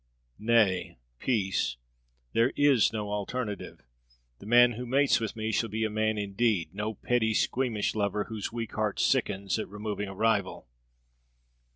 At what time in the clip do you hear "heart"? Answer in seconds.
8.73-8.99